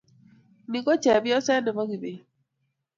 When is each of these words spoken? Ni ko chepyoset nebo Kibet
Ni 0.69 0.79
ko 0.85 0.91
chepyoset 1.03 1.61
nebo 1.63 1.81
Kibet 1.89 2.19